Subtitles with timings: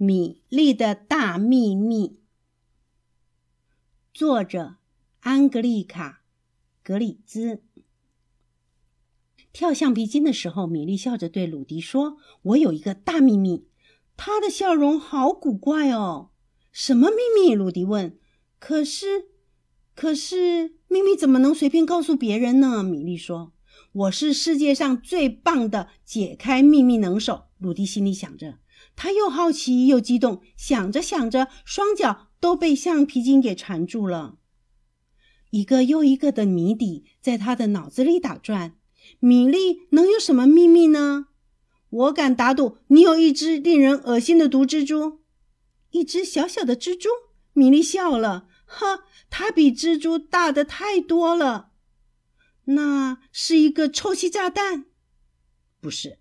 [0.00, 2.20] 米粒的大秘密，
[4.14, 4.76] 作者
[5.18, 6.22] 安格丽卡·
[6.86, 7.64] 格里兹。
[9.52, 13.66] 跳橡皮筋的时候，米莉笑着对鲁迪说：“我有一个大秘密。”
[14.16, 16.30] 他的笑容好古怪哦。
[16.70, 17.56] 什么秘密？
[17.56, 18.16] 鲁迪问。
[18.60, 19.30] 可是，
[19.96, 22.84] 可是，秘密怎么能随便告诉别人呢？
[22.84, 23.52] 米莉说
[23.90, 28.60] ：“我是世界上最棒的解开秘密能手。”鲁迪心里想着。
[28.96, 34.38] 他又好奇又激动，想着想着，双脚都被橡皮筋给缠住了。
[35.50, 38.76] 一个又一个的谜底在他的脑子里打转。
[39.20, 41.28] 米莉能有什么秘密呢？
[41.88, 45.20] 我敢打赌，你有一只令人恶心的毒蜘蛛。
[45.90, 47.08] 一只小小的蜘蛛。
[47.54, 51.70] 米莉笑了，呵，它比蜘蛛大的太多了。
[52.66, 54.84] 那是一个臭气炸弹？
[55.80, 56.18] 不是。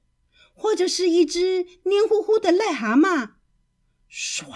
[0.59, 3.33] 或者是一只黏糊糊的癞蛤蟆，
[4.11, 4.47] 唰，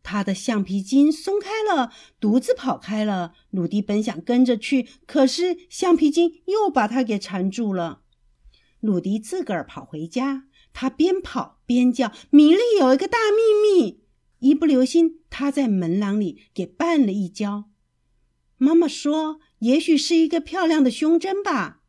[0.00, 3.34] 他的橡皮筋松开了，独自跑开了。
[3.50, 8.02] 鲁迪本想跟着去，可是橡皮筋又把他给缠住了。
[8.78, 14.04] 鲁迪自个儿跑回家，他边跑边叫：“米莉有一个大秘密！”
[14.38, 17.64] 一不留心，他在门廊里给绊了一跤。
[18.56, 21.81] 妈妈说：“也许是一个漂亮的胸针吧。”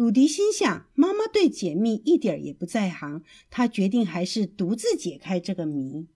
[0.00, 6.08] 鲁迪心想：“妈妈对解密一点也不在行。”他决定还是独自解开这个谜。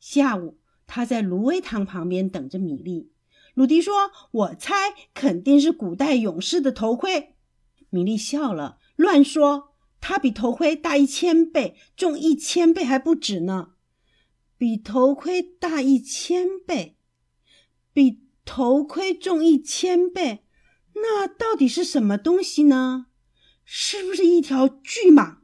[0.00, 3.12] 下午，他在芦苇塘旁边等着米莉。
[3.52, 4.72] 鲁迪说：“我猜
[5.12, 7.34] 肯定是古代勇士的头盔。”
[7.92, 9.74] 米莉笑了：“乱说！
[10.00, 13.72] 它比头盔大一千倍，重一千倍还不止呢。
[14.56, 16.96] 比头盔大一千倍，
[17.92, 20.46] 比头盔重一千倍。”
[21.02, 23.06] 那到底是什么东西呢？
[23.64, 25.38] 是不是一条巨蟒？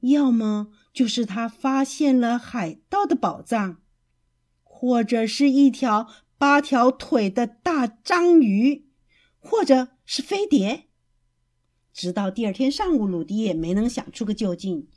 [0.00, 3.80] 要么就是他发现了海盗的宝藏，
[4.62, 8.88] 或者是一条八条腿的大章鱼，
[9.38, 10.88] 或者是飞碟。
[11.92, 14.88] 直到第二天上午，鲁迪也没能想出个究竟。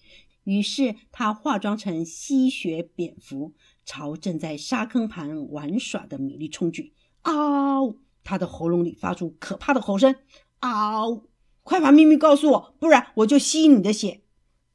[0.44, 3.54] 于是他化妆成吸血蝙蝠，
[3.86, 6.94] 朝正在沙坑旁玩耍的米莉冲去。
[7.24, 7.96] 嗷！
[8.24, 10.16] 他的喉咙里发出可怕的吼声
[10.62, 11.24] ：“嗷！
[11.64, 14.22] 快把秘密告诉我，不然我就吸你的血。”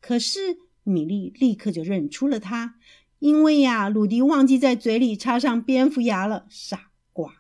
[0.01, 2.77] 可是米莉立刻就认出了他，
[3.19, 6.47] 因为呀，鲁迪忘记在嘴里插上蝙蝠牙了。
[6.49, 7.33] 傻瓜！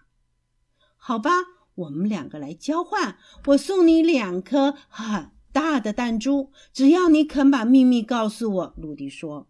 [0.96, 1.30] 好吧，
[1.74, 8.74] 我们两个来交换，我送你两颗很大的弹珠，只要你肯把秘密告诉我。
[8.76, 9.46] 鲁迪说。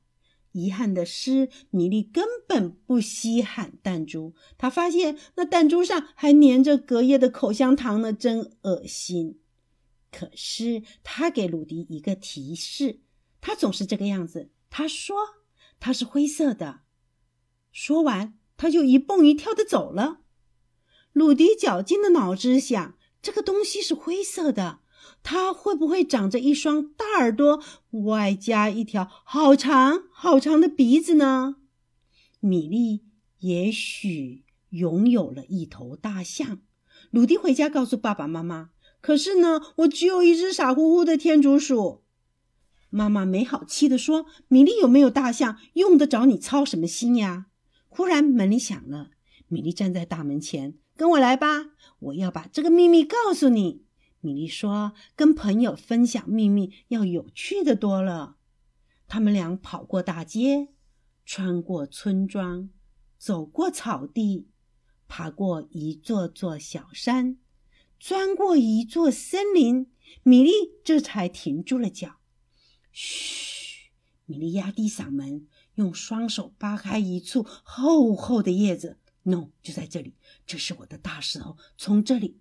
[0.56, 4.34] 遗憾的是，米莉根本不稀罕弹珠。
[4.56, 9.41] 她发现那弹珠上还粘着隔夜的口香糖呢，真恶心。
[10.11, 13.00] 可是她给鲁迪一个提示，
[13.41, 14.50] 他总是这个样子。
[14.71, 15.17] 他说
[15.78, 16.81] ：“它是灰色的。”
[17.71, 20.23] 说完，他就一蹦一跳的走了。
[21.12, 24.81] 鲁迪绞尽了脑汁想，这个东西是灰色的。
[25.22, 31.56] 它会不会长着一双大耳朵，外加一条好长好长的鼻子呢？
[32.41, 33.03] 米莉
[33.41, 36.61] 也许拥有了一头大象。
[37.11, 42.03] 鲁迪回家告诉爸爸妈妈：“可是呢，我只有一只傻乎乎的天竺鼠。”
[42.91, 47.47] 妈妈没好气地说：“米莉有没有大象，用得着你操什么心呀？”
[47.88, 49.11] 忽然门铃响了，
[49.49, 51.67] 米莉站在大门前：“跟我来吧，
[51.99, 53.83] 我要把这个秘密告诉你。”
[54.26, 58.38] 米莉说：“跟朋友分享秘密要有趣的多了。”
[59.06, 60.70] 他们俩跑过大街，
[61.25, 62.69] 穿过村庄，
[63.19, 64.48] 走过草地，
[65.06, 67.38] 爬过一座座小山，
[68.00, 69.92] 钻过一座森林。
[70.25, 70.50] 米莉
[70.82, 72.16] 这才停住了脚。
[72.91, 73.93] 嘘！
[74.25, 78.98] 米莉压低嗓门，用双手扒开一簇厚厚的叶子。
[79.22, 82.41] “No，，就在这里，这是我的大石头，从这里。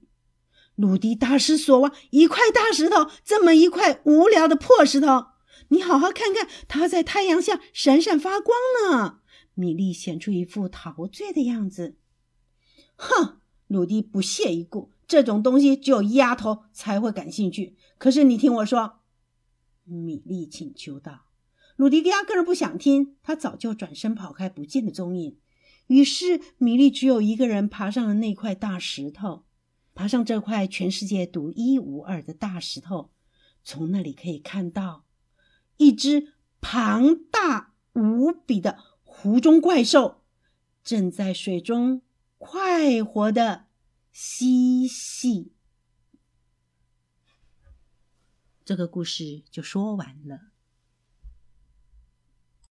[0.75, 5.27] 鲁迪大失所望，一块大石头，这么一块无聊的破石头，
[5.69, 8.57] 你好好看看，它在太阳下闪闪发光
[8.89, 9.19] 呢。
[9.53, 11.95] 米莉显出一副陶醉的样子。
[12.97, 17.77] 哼，鲁迪不屑一顾，这种东西只有丫头才会感兴趣。
[17.97, 18.99] 可是你听我说，
[19.85, 21.25] 米莉请求道。
[21.77, 25.37] 鲁迪压根儿不想听，他早就转身跑开，不见了踪影。
[25.87, 29.45] 于是米莉只有一个人爬上了那块大石头。
[29.95, 33.11] 爬上这块全世界独一无二的大石头，
[33.63, 35.05] 从那里可以看到
[35.77, 40.21] 一只庞大无比的湖中怪兽
[40.83, 42.01] 正在水中
[42.37, 43.67] 快活的
[44.11, 45.53] 嬉戏。
[48.65, 50.54] 这个故事就说完了。